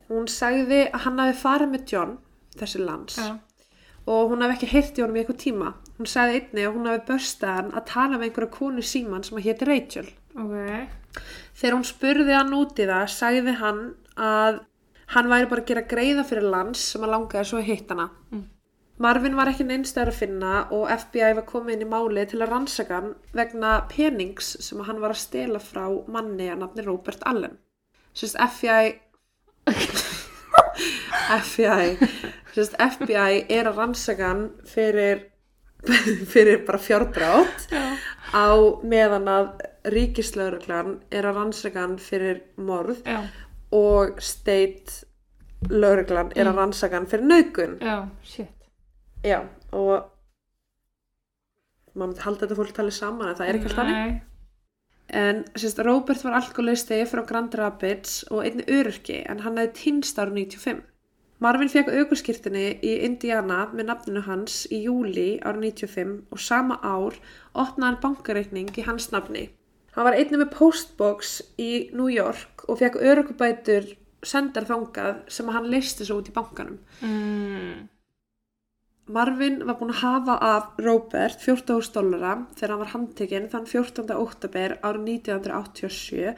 [0.09, 2.12] Hún sagði að hann hafi farið með John,
[2.59, 3.38] þessi Lance, Já.
[4.07, 5.72] og hún hafi ekki heyrt í honum í eitthvað tíma.
[5.98, 9.38] Hún sagði einnig að hún hafi börstað hann að tala við einhverja konu síman sem
[9.40, 10.11] að héti Rachel.
[10.37, 11.22] Ok.
[11.57, 13.83] Þegar hún spurði hann út í það, sagði hann
[14.16, 14.61] að
[15.14, 18.09] hann væri bara að gera greiða fyrir Lance sem að langaði svo að hitta hana.
[18.35, 18.44] Mm.
[19.02, 22.52] Marvin var ekki neinstæður að finna og FBI var komið inn í máli til að
[22.54, 27.59] rannsaka hann vegna penings sem hann var að stela frá manni að nafni Robert Allen.
[28.16, 28.94] Sérst FBI
[31.44, 31.96] FBI
[32.54, 35.26] sérst FBI er að rannsaka hann fyrir
[36.32, 37.85] fyrir bara fjárdrátt Já.
[38.32, 38.48] á
[38.82, 39.50] meðan að
[39.92, 43.20] ríkislauruglan er að rannsaka hann fyrir morð Já.
[43.76, 45.04] og state
[45.68, 47.98] lauruglan er að rannsaka hann fyrir nauðgun Já.
[48.24, 48.56] Shit.
[49.26, 49.40] Já
[49.74, 50.12] og
[51.96, 54.18] maður myndi halda þetta fólk talið saman en það er ekki alltaf þannig.
[55.16, 60.18] En sérst, Robert var alkoholisti frá Grand Rapids og einni öryrki en hann hefði týnst
[60.18, 60.82] ára 95
[61.44, 67.18] Marvin fekk aukurskirtinni í Indiana með nafninu hans í júli ára 95 og sama ár
[67.52, 69.50] opnaði hann bankareikning í hans nafni.
[69.92, 73.92] Hann var einni með postbox í New York og fekk öryrkubætur
[74.24, 76.80] sendar þangað sem hann listi svo út í bankanum.
[77.04, 77.84] Mm.
[79.07, 84.09] Marvin var búinn að hafa af Robert 14.000 dollara þegar hann var handtekinn þann 14.
[84.19, 86.33] oktober árið 1987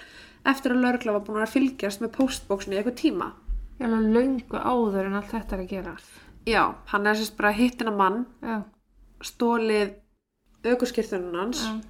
[0.52, 3.30] eftir að laurugla var búinn að fylgjast með postbóksinu í eitthvað tíma.
[3.78, 5.94] Ég er alveg löngu áður en allt þetta er að gera.
[6.48, 8.58] Já, hann er sérst bara hittin að mann, Já.
[9.24, 9.94] stólið
[10.68, 11.82] aukurskirtunum hans, hann,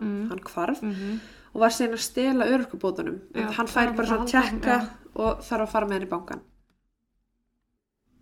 [0.00, 0.28] Mm.
[0.30, 1.20] hann hvarf Mm
[1.52, 3.16] og var síðan að stela örugubótunum.
[3.34, 6.40] Já, hann fær bara svona að tjekka og þarf að fara með henni í bankan.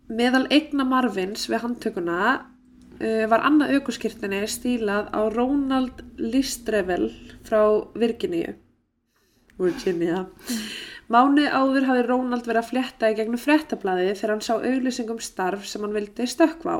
[0.09, 7.11] Meðal eigna Marvins við handtökuna uh, var annað aukurskirtinni stílað á Ronald Listrevel
[7.45, 7.61] frá
[7.93, 8.55] Virginíu.
[9.59, 10.23] Virginia.
[11.09, 15.65] Mánuði áður hafði Ronald verið að fletta í gegnum frettablaði þegar hann sá auglýsingum starf
[15.65, 16.79] sem hann vildi stökkva á.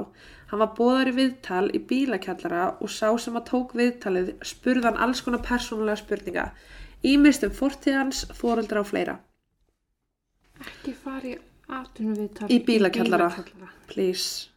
[0.51, 5.21] Hann var bóðar í viðtal í bílakjallara og sá sem að tók viðtalið spurðan alls
[5.25, 6.47] konar persónulega spurninga.
[7.05, 9.19] Ímist um fortíðans, fóreldra og fleira.
[10.61, 11.37] Ekki fara í
[11.69, 12.49] atvinnuviðtal.
[12.51, 13.29] Í bílakjallara.
[13.29, 13.71] bílakjallara.
[13.87, 14.47] Please.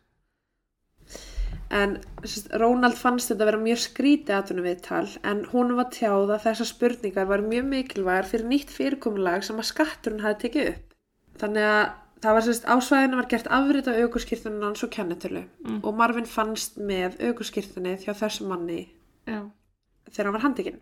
[1.72, 1.94] En
[2.28, 6.68] sérst, Ronald fannst þetta að vera mjög skrítið atvinnuviðtal en hún var tjáð að þessar
[6.68, 10.92] spurningar var mjög mikilvægar fyrir nýtt fyrirkomulag sem að skatturinn hafi tekið upp.
[11.40, 11.82] Þannig að
[12.22, 15.80] það var sérst ásvæðinu var gert afrit af aukurskýrtunum hans og kennitölu Mm.
[15.82, 18.88] og Marvin fannst með aukurskýrtunni hjá þessum manni
[19.26, 19.40] Já.
[20.12, 20.80] þegar hann var handikinn.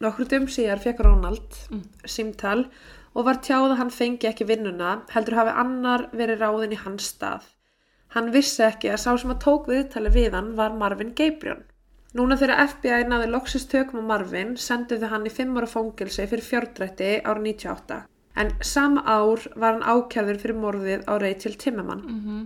[0.00, 1.82] Nokkur dum síðar fekk Ronald Mm.
[2.06, 2.68] símtal
[3.14, 7.10] og var tjáð að hann fengi ekki vinnuna, heldur hafi annar verið ráðin í hans
[7.14, 7.46] stað.
[8.14, 11.62] Hann vissi ekki að sá sem að tók viðtali við hann var Marvin Gabriel.
[12.14, 16.46] Núna þegar FBI náði loksist tökum á Marvin senduðu hann í fimm ára fóngilsi fyrir
[16.46, 18.02] fjárdrætti ára 98.
[18.38, 22.04] En sama ár var hann ákjæður fyrir morðið á Rachel Timmerman.
[22.10, 22.44] Mm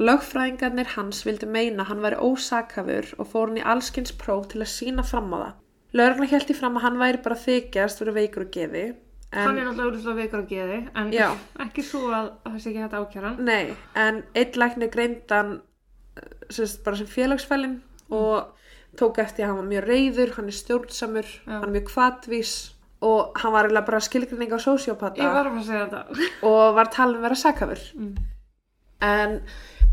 [0.00, 4.70] Lögfræðingarnir hans vildu meina hann væri ósakafur og fór hann í allskins próf til að
[4.72, 5.52] sína fram á það.
[5.92, 8.84] Lögregla held í fram að hann væri bara þykjast fyrir veikur og gefi.
[9.32, 11.30] Hann er En, náttúrulega veikur að geði, en Já.
[11.64, 13.38] ekki svo að það sé ekki þetta ákjæran.
[13.40, 15.54] nei, en einn lækni greindan
[16.52, 17.78] sérst, bara sem félagsfælin
[18.12, 18.52] og
[19.00, 21.54] tók eftir að hann var mjög reyður, hann er stjórnsamur, Já.
[21.54, 22.52] hann er mjög kvatvís
[23.00, 26.28] og hann var eiginlega bara skilgrinning á Ég sósjópata var að fara að segja þetta.
[26.50, 27.82] og var talin vera sakafur.
[27.96, 28.14] Mm.
[29.02, 29.40] En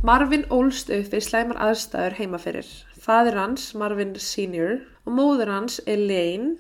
[0.06, 2.68] Marvin ólst upp við slæmar aðstæður heima fyrir.
[3.00, 4.82] Fadir hans, Marvin Sr.
[5.08, 6.60] og móður hans, Elaine,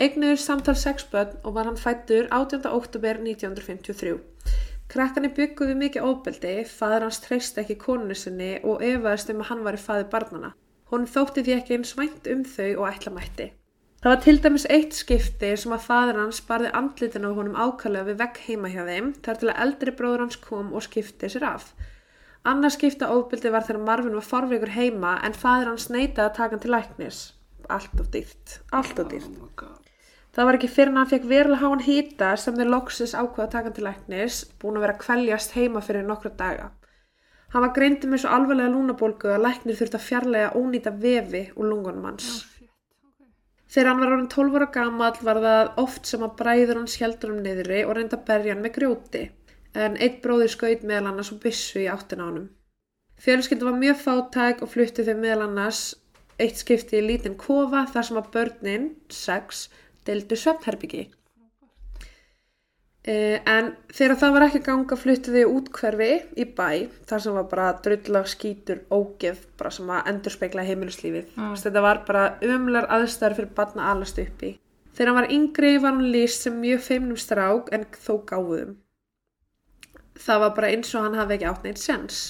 [0.00, 2.64] eignuður samtal sex börn og var hann fættur 18.
[2.70, 4.16] oktober 1953.
[4.90, 9.64] Krakkarnir bygguðu mikið óbeldi, fadir hans treysti ekki konunni sinni og efaðist um að hann
[9.66, 10.54] var í fadir barnana.
[10.90, 13.50] Hún þótti því ekki eins vænt um þau og ætla mætti.
[14.00, 18.08] Það var til dæmis eitt skipti sem að fadir hans barði andlitin á honum ákallega
[18.08, 21.44] við vegg heima hjá þeim þar til að eldri bróður hans kom og skipti sér
[21.50, 21.74] af.
[22.48, 26.56] Annars skipta óbyldi var þegar Marvin var farvegur heima en fadir hans neitaði að taka
[26.56, 27.20] hann til læknis.
[27.68, 29.36] Allt of dýrt, allt of dýrt.
[29.44, 29.79] Oh.
[30.30, 33.54] Það var ekki fyrir en hann fekk verulega háan hýta sem þeir loksis ákveða að
[33.54, 36.68] taka hann til læknis, búin að vera að kvæljast heima fyrir nokkra daga.
[37.50, 41.66] Hann var greindi með svo alvarlega lúnabólgu að læknir þurfti að fjarlæga ónýta vefi úr
[41.72, 42.28] lungunum hans.
[43.70, 47.34] Þegar hann var orðin 12 ára gamall var það oft sem að bræður hans heldur
[47.34, 49.24] um niðri og reynda að berja hann með grjóti.
[49.74, 52.48] En eitt bróðir skaut meðal annars og byssu í áttina á honum.
[53.20, 55.82] Fjölskyldu var mjög fátæk og fluttu þau meðal annars
[56.40, 59.68] eitt skipti í lítinn kofa þar sem að börnin, sex,
[60.10, 61.06] deildu svefnherbyggi.
[63.00, 66.66] Uh, en þegar það var ekki ganga fluttu þau út hverfi í bæ
[67.08, 71.54] þar sem var bara drullag skítur ógeð bara sem að endur speikla heimilislífið Mm.
[71.62, 74.50] þetta var bara umlar aðstæður fyrir barna að alast uppi
[74.92, 78.76] þegar hann var yngri var hann líst sem mjög feimnum strák en þó gáðum
[80.20, 82.20] það var bara eins og hann hafi ekki átt neitt sens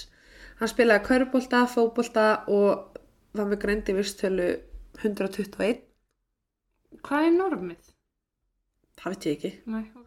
[0.63, 2.95] hann spilaði körbólta, fótbolta og
[3.35, 4.53] var með greindi vistölu
[5.03, 5.83] 121
[6.99, 7.91] Hvað er normið?
[9.01, 10.07] það veit ég ekki Nei, ok.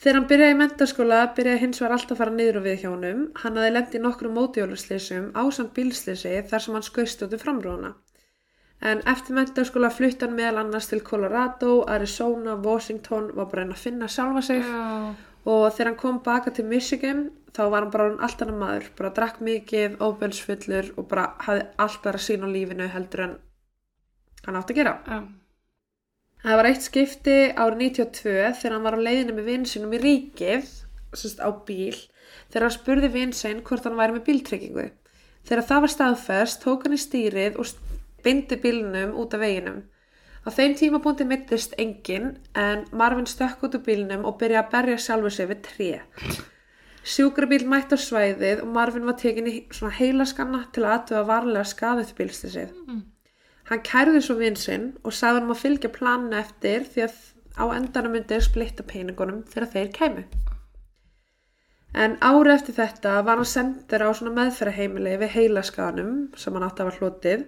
[0.00, 2.88] Þegar hann byrjaði í mentaskóla byrjaði hins vegar alltaf að fara niður og við hjá
[2.88, 3.24] honum.
[3.42, 7.90] Hann hafði lent í nokkru mótjólusleysum ásamt bílsleysi þar sem hann skauðst út í framrúðuna.
[8.80, 13.76] En eftir mentaskóla flutti hann meðal annars til Colorado, Arizona, Washington, var bara að reyna
[13.76, 14.64] að finna sjálfa sig.
[14.64, 15.12] Já,
[15.44, 17.20] Og þegar hann kom baka til Michigan
[17.56, 21.68] þá var hann bara orðinn allt annar maður, bara drakk mikið, óbelsfullur og bara hafði
[21.84, 23.36] allt bara sín á lífinu heldur en
[24.46, 24.96] hann átti að gera.
[25.06, 25.39] já.
[26.40, 30.70] Það var eitt skipti árið 92 þegar hann var á leiðinu með vinsinum í ríkið,
[31.12, 31.98] sérst á bíl,
[32.48, 34.86] þegar hann spurði vinsinn hvort hann væri með bíltryggingu.
[35.44, 37.74] Þegar það var staðfest tók hann í stýrið og
[38.24, 39.82] bindi bílnum út af veginum.
[40.40, 45.04] Á þeim tímabúndi mittist enginn en Marvin stökk út úr bílnum og byrjaði að berja
[45.04, 45.90] sjálfur sig við tré.
[47.04, 51.68] Sjúkrabíl mætt á svæðið og Marvin var tekin í svona heilaskanna til að aðtöða varlega
[51.68, 52.72] skaðið bílstisið.
[53.70, 57.18] Hann kærði svo vinn sinn og sagði hann að fylgja planinu eftir því að
[57.54, 60.24] á endanum myndi þeir splitta peningunum þegar þeir kæmu.
[61.94, 66.84] En ári eftir þetta var hann sendur á svona meðferðaheimili við heilaskaðanum sem hann átti
[66.84, 67.46] að var hlotið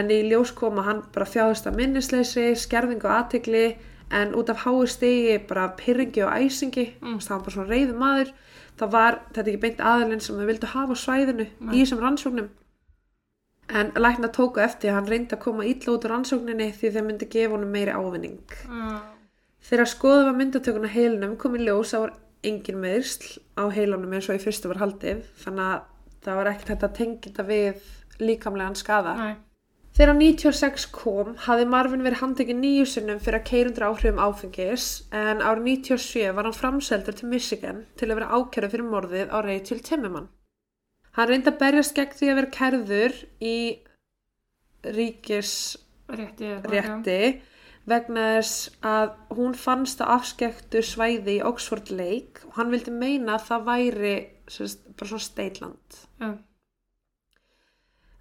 [0.00, 3.64] en í ljós kom að hann bara þjáðist af minnisleysi, skerðingu og aðtegli
[4.16, 7.18] en út af háu stigi bara pyrringi og æsingi, mm.
[7.24, 8.32] það var bara svona reyðu maður,
[8.78, 12.50] það var þetta ekki beint aðilinn sem þau vildu hafa svæðinu í þessum rannsóknum.
[13.70, 17.06] En lækna tóku eftir að hann reyndi að koma illa út úr rannsókninni því þeir
[17.06, 18.56] myndi gefa honum meiri ávinning.
[18.66, 18.98] Já.
[19.70, 22.16] Þegar skoðu var myndatökun á heilinum kom í ljós að var
[22.50, 25.86] engin meðsl á heilanum eins og í fyrstu var haldið þannig að
[26.24, 27.86] það var ekkert hægt að tengja þetta við
[28.20, 29.14] líkamlegan skada.
[29.20, 29.36] Nei.
[29.90, 35.42] Þegar 96 kom hafði Marvin verið handtekinn nýju sinnum fyrir að keirundur áhrifum áfengis en
[35.42, 39.82] árið 97 var hann framseldur til Michigan til að vera ákjörðu fyrir morðið á Rachel
[39.84, 40.30] Timmerman.
[41.18, 43.56] Hann reyndi að berjast gegn því að vera kærður í
[44.96, 47.08] ríkisrétti hvað,
[47.90, 53.36] vegna þess að hún fannst á afskektu svæði í Oxford Lake og hann vildi meina
[53.36, 54.14] að það væri
[54.50, 55.98] sérst, bara svona steitland.
[56.20, 56.30] Já.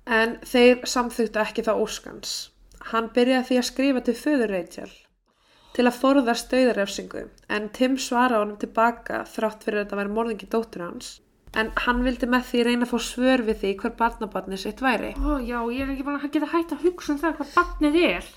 [0.10, 2.34] En þeir samþyktu ekki það óskans.
[2.90, 4.92] Hann byrjaði því að skrifa til föður Rachel
[5.76, 10.48] til að forðast dauðarefsingu en Tim svaraði honum tilbaka þrátt fyrir að þetta væri morðingi
[10.50, 11.12] dóttur hans
[11.58, 15.16] en hann vildi með því reyna að fá svör við því hver barnabarni sitt væri.
[15.18, 18.00] Ó, já, ég er ekki bara að geta hægt að hugsa um það hvað barnið
[18.04, 18.30] er.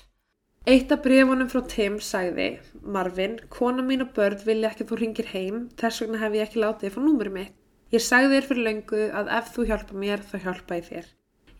[0.63, 2.47] Eitt af brefunum frá Tim sagði
[2.95, 6.47] Marvin, kona mín og börn vilja ekki að þú ringir heim, þess vegna hef ég
[6.47, 7.57] ekki látið þið fá númurinn mitt.
[7.91, 11.09] Ég sagði þér fyrir löngu að ef þú hjálpa mér þá hjálpa ég þér.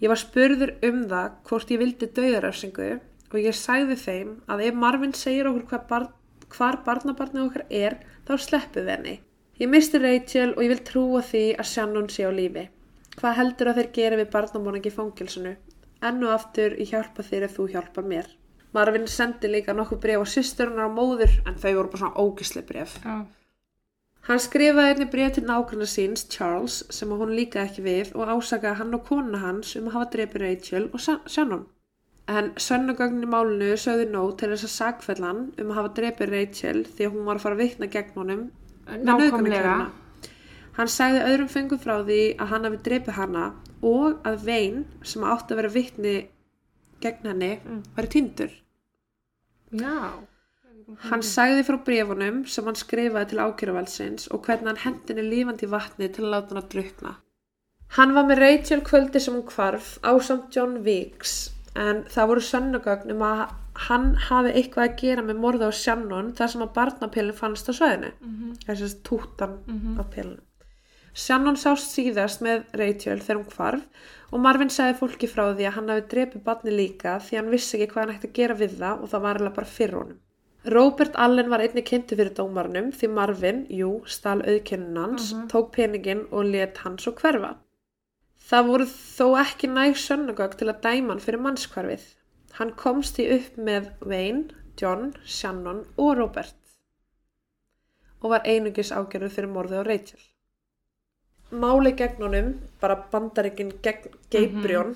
[0.02, 2.88] Ég var spurður um það hvort ég vildi dauðaröfsingu
[3.34, 6.08] og ég sagði þeim að ef Marvin segir okkur hvar, bar,
[6.56, 9.16] hvar barnabarnið okkar er þá sleppum við henni.
[9.64, 12.66] Ég misti Rachel og ég vil trúa því að Shannon sé á lífi.
[13.16, 15.52] Hvað heldur að þeir gera við barnamóningi í fangilsinu?
[16.04, 18.26] Enn og aftur ég hjálpa þér ef þú hjálpa mér.
[18.76, 22.64] Marvin sendi líka nokkuð bref á systurinnar og móður en þau voru bara svona ógisli
[22.72, 22.98] bref.
[23.06, 23.22] Já.
[24.28, 28.82] Hann skrifaði einni bref til nákvæmna síns, Charles, sem hún líka ekki við og ásakaði
[28.82, 31.64] hann og kona hans um að hafa drepið Rachel og Shannon.
[32.28, 36.36] En sönnugögnin í málinu sögðu nóg til þess að sagfella hann um að hafa drepið
[36.36, 38.44] Rachel því að hún var að fara að vitna gegn honum
[38.88, 39.90] Nákvæmlega.
[40.74, 43.46] Hann sagði öðrum fengum frá því að hann hafi drepið hana
[43.84, 46.14] og að Vein, sem átti að vera vitni
[47.04, 47.84] gegn henni, Mm.
[47.98, 48.52] væri týndur.
[49.72, 50.14] Já.
[51.10, 56.10] Hann sagði frá brefunum sem hann skrifaði til ákjöruvælsins og hvernig hann hendinni lífandi vatni
[56.12, 57.16] til að láta hann að drukna.
[57.98, 63.12] Hann var með Rachel kvöldi sem hún hvarf ásamt John Weeks en það voru sönnugögn
[63.12, 63.54] um að
[63.88, 67.74] hann hafi eitthvað að gera með morða á Shannon þar sem að barnapilin fannst á
[67.74, 68.12] sveðinu.
[68.22, 68.58] Mhm.
[68.66, 70.00] Þess að tútan Mhm.
[70.00, 70.40] af pilinu.
[71.14, 73.82] Shannon sást síðast með Rachel þegar hún hvarf
[74.34, 77.78] og Marvin sagði fólki frá því að hann hafi drepið barni líka því hann vissi
[77.78, 80.18] ekki hvað hann ætti að gera við það og það var alveg bara fyrir honum.
[80.66, 85.48] Robert Allen var einnig kynnti fyrir dómarnum því Marvin, jú, stal auðkennun hans, Mhm.
[85.50, 87.56] tók peningin og let hann svo hverfa.
[88.50, 92.02] Það voru þó ekki næg sönnugögg til að dæma hann fyrir mannskvarfið.
[92.58, 94.44] Hann komst því upp með Wayne,
[94.80, 96.60] John, Shannon og Robert
[98.24, 100.22] og var einungis ágerður fyrir morðið á Rachel.
[101.52, 104.94] Máli gegn honum, bara bandarikinn gegn Gabrion,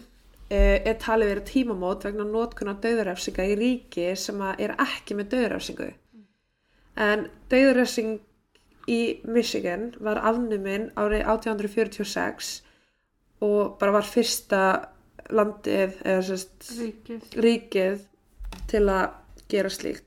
[0.49, 5.89] er talið verið tímamót vegna nótkunna döðurrefsinga í ríki sem er ekki með döðurrefsingu.
[7.03, 8.21] En döðurrefsing
[8.87, 12.53] í Michigan var afnumin árið 1846
[13.43, 14.61] og bara var fyrsta
[15.29, 17.23] landið eða sérst Ríkið.
[17.43, 18.03] ríkið
[18.71, 19.07] til að
[19.51, 20.03] gera slíkt.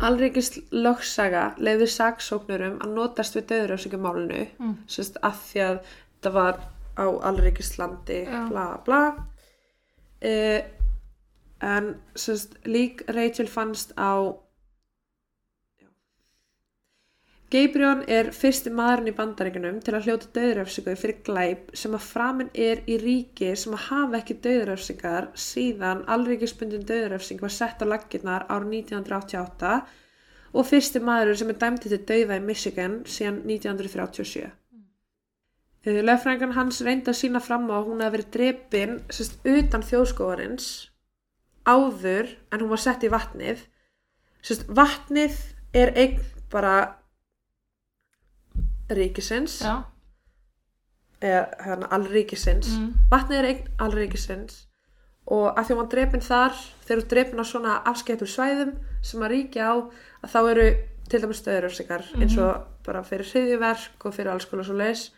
[0.00, 4.74] Alríkis lögsaga leiði saksóknurum að notast við döðurrefsingamálinu Mm.
[4.86, 5.78] sérst að því að
[6.22, 6.60] það var
[6.98, 8.48] á alríkislandi Já.
[8.48, 9.00] bla bla
[10.22, 10.60] uh,
[11.60, 14.34] en sérst lík Rachel fannst á
[15.80, 15.88] Já.
[17.48, 22.50] Gabriel er fyrsti maðurinn í bandaríkunum til að hljóta döðurrefsingu fyrir glæp sem að framin
[22.52, 28.44] er í ríki sem að hafa ekki döðurrefsingar síðan alríkisbundin döðurrefsing var sett á laggirnar
[28.52, 29.72] árið 1988
[30.52, 34.44] og fyrsti maðurinn sem er dæmdi til döða í Michigan síðan 1937.
[34.76, 36.04] Mm.
[36.04, 40.68] Lögfræðingan hans reyndi að sína fram á að hún hefði verið drepin sérst, utan þjóðskóðarins
[41.68, 43.64] áður en hún var sett í vatnið.
[44.44, 45.40] Sérst, vatnið
[45.76, 46.20] er eign
[46.52, 46.97] bara
[48.90, 49.60] ríkisins.
[49.62, 49.84] Já.
[51.20, 52.68] eða hérna alríkisins.
[52.78, 52.90] Mm.
[53.10, 54.60] vatnið er eign alríkisins.
[55.28, 58.70] Og að því að maður drepin þar þegar þú drepin á svona afskettum svæðum
[59.02, 59.74] sem að ríkja á
[60.22, 60.68] að þá eru
[61.08, 65.08] til dæmis stöðuröfsingar eins og bara fyrir hriðjuverk og fyrir alls konar svo leis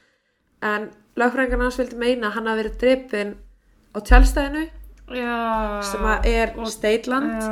[0.63, 3.33] en lögfræðingarna hans vildi meina að hann hafi verið drepin
[3.95, 4.67] á tjálstæðinu
[5.11, 5.83] Já.
[5.83, 7.43] sem er Steitland.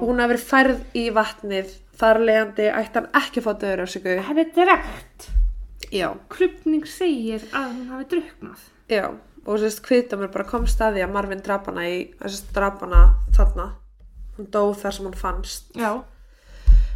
[0.00, 1.74] Og hún hafi verið færð í vatnið.
[1.98, 5.30] Þar leiðandi ætti hann ekki að fá döðuröfsingu Henni er drekt.
[5.92, 8.66] Já, Krupning segir að hún hafi druknað.
[8.88, 9.06] Já,
[9.46, 13.70] og sérst kviðdómur bara kom staði að Marvin drapana í, sérst drapana þarna.
[14.38, 15.72] Hún dó þar sem hún fannst.
[15.76, 16.02] Já.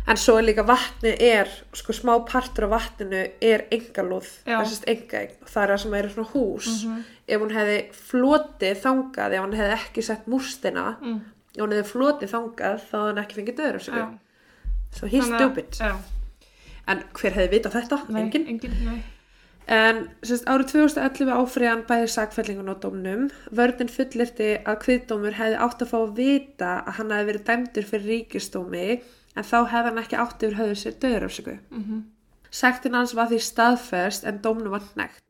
[0.09, 1.47] En svo er líka vatni er,
[1.79, 4.27] sko smá partur af vatninu er engalúð,
[4.67, 5.37] sérst engaegn.
[5.47, 6.71] Það er það sem er svona hús.
[7.29, 11.21] Ef hún hefði flotið þangað, ef hún hefði ekki sett múrstina, Mm.
[11.55, 13.87] ef hún hefði flotið þangað, þá hefði hann ekki fengið döður
[15.23, 15.71] Þannig að- stupid.
[15.79, 15.97] Já.
[16.91, 17.99] En hver hefði vitað þetta?
[18.09, 18.47] Nei, Engin.
[18.51, 19.03] Engin, nei.
[19.71, 23.29] En sérst, árið 2011 áfriðan bæði sakfellingun á dómnum.
[23.55, 27.87] Vörðin fullirti að kviðdómur hefði átt að fá að vita að hann hefði verið dæmdur
[27.93, 28.89] fyrir ríkistómi
[29.37, 31.59] en þá hefði hann ekki átt yfir höfðu sér döðurafsöku.
[31.71, 32.03] Mm
[32.53, 35.23] Sektin hans var því staðfest en dómnum var hnekt.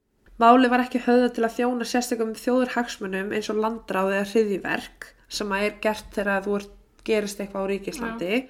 [0.42, 5.52] Máli var ekki höfða til að þjóna sérstökum þjóðurhagsmunum eins og landráð eða hriðjiverk sem
[5.54, 6.56] að er gert þegar þú
[7.06, 8.40] gerist eitthvað á ríkislandi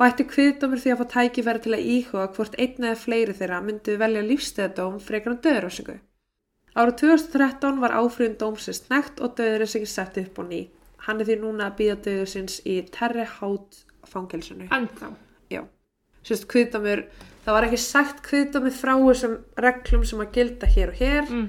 [0.00, 3.58] og ætti kviðdómur því að fá tækifæri til að íhuga hvort einn eða fleiri þeirra
[3.66, 5.96] myndu velja lífstæðadóm frekar en döðurafsöku.
[6.80, 10.60] Árið 2013 var áfriðun dómsins hnekt og döðurafsöku sett upp á ný.
[11.04, 14.68] Hann er því núna að býða döðusins í Terre Haute fangelsinu.
[14.72, 15.12] Ennþá.
[15.52, 15.62] Já.
[16.24, 17.04] Sérst kviðdómur,
[17.44, 21.46] það var ekki sagt kviðdómið frá þessum reglum sem að gilda hér og hér Mm.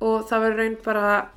[0.00, 1.28] og það verður raun bara,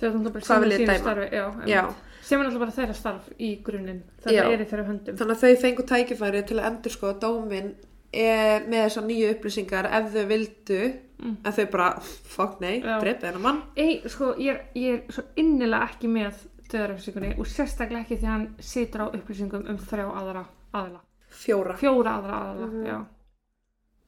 [0.00, 0.98] Hvað vil ég dæma?
[0.98, 1.28] starfi.
[1.68, 1.84] Já.
[2.30, 4.00] Sem er alltaf bara þeirra starf í grunninn.
[4.22, 4.28] Já.
[4.28, 5.16] Þetta er í þeirra höndum.
[5.20, 7.72] Þannig að þau fengu tækifæri til að endur sko dómin
[8.12, 8.26] e,
[8.70, 10.82] með þessar nýju upplýsingar ef þau vildu,
[11.20, 11.34] Mm.
[11.44, 12.94] en þau bara, fuck nei, Já.
[13.02, 13.58] dreipið hennar mann.
[13.76, 16.32] Ei, sko, ég er, ég er svo innilega ekki með
[16.72, 21.00] döðarafsíkunni og sérstaklega ekki því að hann situr á upplýsingum um þrjá aðra aðla.
[21.28, 21.76] Fjóra.
[21.76, 22.86] Fjóra aðra aðla, Mhm.
[22.86, 23.04] já,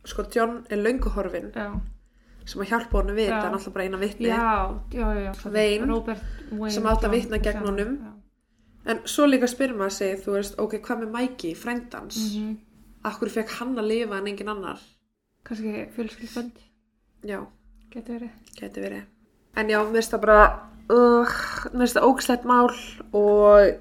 [0.04, 1.80] Sko John er lönguhorfin já.
[2.46, 3.98] sem að hjálpa honum við, það er náttúrulega bara eina
[5.87, 7.98] Robert Wayne sem átti að vitna gegn honum.
[7.98, 8.12] já.
[8.87, 12.16] En svo líka spyrir maður sig, þú veist, ok, hvað með Mikey, frændans?
[12.35, 12.59] Mm Mhm.
[13.05, 14.79] Akkur fekk hann að lifa en engin annar?
[15.45, 16.53] Kannski fjölskyldbönd,
[17.25, 17.40] Já.
[17.90, 18.31] getur verið.
[18.57, 19.03] Gæti verið.
[19.57, 20.45] En já, mér finnst það bara,
[20.90, 21.27] uh,
[21.75, 22.71] mér finnst það ógslegt mál
[23.12, 23.75] og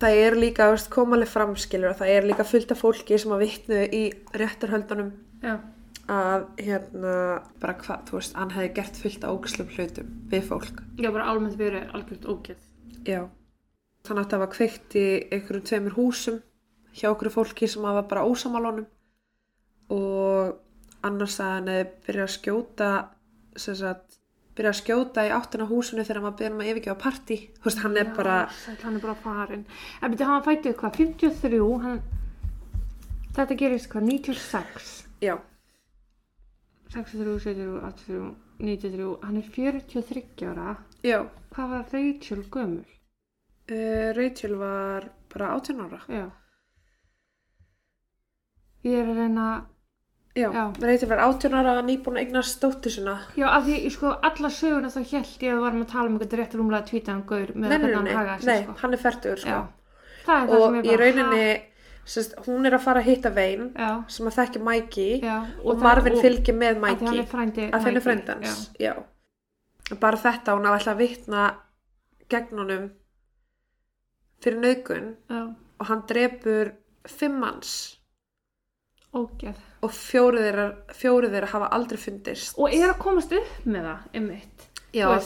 [0.00, 3.44] það er líka, veist, komaleg framskilur og það er líka fullt af fólki sem að
[3.46, 4.02] vitnu í
[4.34, 5.12] réttarhöldunum
[5.42, 5.60] Já,
[6.08, 10.82] að, hérna, bara hvað, þú veist, hann hefði gert fullt af ógslum hlutum við fólk.
[10.98, 12.56] já, bara almennt verið algjört ógeð.
[13.04, 13.28] Já.
[14.06, 16.36] Þannig að það var kveikt í einhverjum tveimur húsum
[16.96, 18.86] hjá okkur fólki sem var bara ósamálunum
[19.92, 20.54] og
[21.06, 21.72] annars að hann
[22.06, 22.90] byrjað að skjóta
[23.56, 24.16] sem sagt,
[24.56, 27.36] byrjað að skjóta í áttina á húsinu þegar hann var byrjað um að yfirgefa partí
[27.58, 29.66] þú veist, hann er Já, bara sæll, Hann er bara farin.
[30.00, 32.00] En byrju, hann fættið hvað, 53, hann,
[33.36, 34.90] þetta gerist hvað, 96,
[35.26, 35.36] já,
[36.94, 40.76] 63, 73, 83, 93, hann er 43 ára.
[41.04, 41.18] já,
[41.52, 42.95] Hvað var Rachel gömul?
[43.70, 46.26] Uh, Rachel var bara 18 ára Já.
[48.86, 49.44] Ég er að reyna,
[50.36, 50.64] já, Já.
[50.84, 54.90] Rachel var 18 ára nýbúin að eignast dóttur sinna já, af því, sko, alla söguna
[54.94, 57.64] þá held ég að við varum að tala um eitthvað rétt rúmlega tvítaðan gaur með
[57.64, 58.76] nei, nei, hvernig hann nei, hagaði nei, sig, sko.
[58.82, 59.56] hann er færtur sko.
[59.56, 59.58] Já,
[60.26, 61.48] það er það sem og ég í rauninni
[62.06, 65.36] sérst, hún er að fara að hitta Vein Já, sem að þekki Mikey já.
[65.64, 67.24] og, það- Marvin og- fylgir með hann Mikey
[67.72, 68.92] að frændans já.
[69.98, 71.48] bara þetta, hún á alltaf að vitna
[72.30, 72.86] gegn honum
[74.44, 74.60] fyrir
[75.30, 75.42] já,
[75.80, 76.72] og hann drepur
[77.06, 77.72] fimm manns.
[79.16, 79.56] Ógeð.
[79.82, 80.64] og fjóru þeirra,
[81.52, 82.56] hafa aldrei fundist.
[82.58, 84.00] Og er að komast upp með það,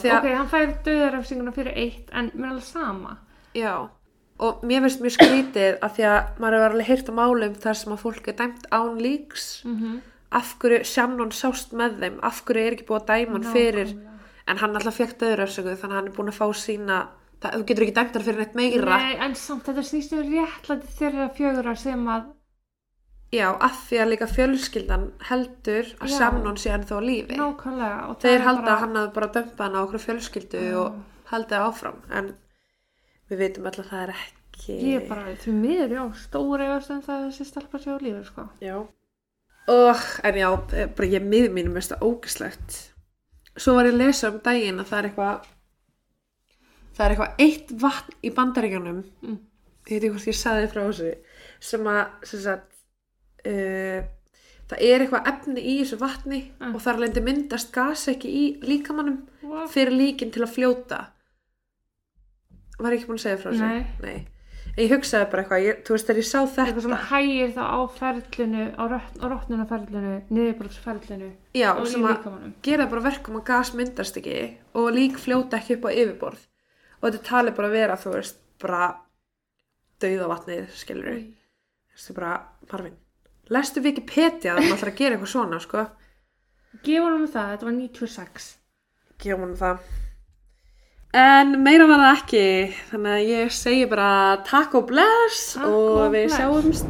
[0.03, 3.17] því að, Ok, hann fær döðarafsinguna fyrir eitt, en mér er alveg sama.
[3.55, 3.89] já
[4.41, 7.77] og mér finnst mjög skrítið að því að maður hefur alveg heyrt á málum þar
[7.77, 9.61] sem að fólk er dæmt án líks.
[9.65, 10.01] Mm
[10.31, 12.19] af hverju Shannon sást með þeim?
[12.23, 13.91] Af hverju er ekki búið að dæma hann fyrir?
[14.47, 16.99] En hann alltaf fekk döðurafsöku þannig að hann er búin að fá sína
[17.41, 20.21] það, þú getur ekki dæmt hann fyrir neitt meira Nei, en samt þetta snýst um
[20.31, 22.27] réttlæti þeirra fjögura sem að,
[23.33, 26.17] já, af því að líka fjölskyldan heldur að Já.
[26.17, 28.03] Shannon sé hann þó á lífi nákvæmlega.
[28.11, 31.65] það þeir halda bara- að hann hafði bara dömpað hann á okkur fjölskyldu og haldið
[31.67, 32.33] áfram en
[33.31, 36.81] við vitum alltaf að það er ekki Ég er bara, því miður, já, stóri eða
[36.85, 38.43] sem það að þessi stelpa sér á lífi, sko.
[38.61, 38.75] já
[39.71, 42.75] og, en já, eh, bara ég miður mínum mest að ógislegt
[43.57, 45.47] svo var ég að lesa um daginn að það er eitthvað
[47.01, 49.37] það er eitthvað eitt vatn í bandaríkjanum Mm.
[49.89, 51.13] ég veit ekki hvort ég saði frá þessu
[51.59, 52.73] sem að sem sagt,
[53.45, 54.01] uh,
[54.71, 56.75] það er eitthvað efni í þessu vatni Mm.
[56.75, 59.71] og þar lendi myndast gas ekki í líkamannum What?
[59.73, 61.07] fyrir líkin til að fljóta
[62.81, 64.27] var ég ekki búin að segja frá þessu Nei.
[64.71, 67.49] En ég hugsaði bara eitthvað, ég, þú veist þegar ég sá Eitthvað þetta sem hægir
[67.57, 68.83] þá á ferlinu, á,
[69.33, 71.27] rottnunarferlinu, niðurbrotsferlinu
[71.59, 72.29] já, og sem að
[72.63, 74.37] gera bara verkum að gas myndast ekki
[74.79, 76.45] og lík fljóta ekki upp á yfirborð
[77.01, 78.81] og þetta tali bara vera, þú veist, bara
[80.01, 81.23] dauða vatnið, skilur við.
[81.91, 82.33] Þú veist, bara,
[82.71, 82.97] Marvin
[83.51, 85.81] lestu Wikipedia að ætla að gera eitthvað svona, sko.
[86.85, 88.45] Gefur hann það, þetta var 96.
[89.19, 89.81] gefum hann það.
[91.19, 92.43] En meira var það ekki
[92.93, 94.07] þannig að ég segi bara
[94.47, 96.87] takk og bless Takk og og við sjáumst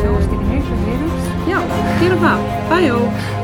[0.00, 1.32] Sjáumst ekki neitt og heyrumst.
[1.46, 1.62] já,
[2.02, 3.43] gerum það, bæjó